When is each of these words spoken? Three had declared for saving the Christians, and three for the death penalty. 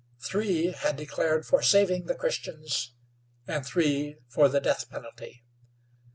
Three 0.19 0.71
had 0.71 0.95
declared 0.97 1.45
for 1.45 1.61
saving 1.61 2.07
the 2.07 2.15
Christians, 2.15 2.95
and 3.45 3.63
three 3.63 4.15
for 4.27 4.49
the 4.49 4.59
death 4.59 4.89
penalty. 4.89 5.43